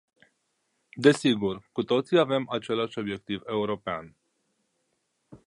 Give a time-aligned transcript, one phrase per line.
[0.97, 4.15] Desigur, cu toții avem același obiectiv european.